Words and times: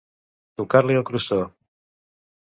Tocar-li 0.61 0.95
el 1.01 1.05
crostó. 1.09 1.37